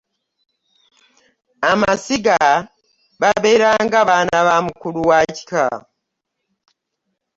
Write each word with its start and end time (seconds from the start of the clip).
Amasiga 1.71 2.37
babeera 3.21 3.69
nga 3.85 3.99
baana 4.09 4.37
ba 4.47 4.55
mukulu 4.65 4.99
wa 5.09 5.19
kika. 5.35 5.65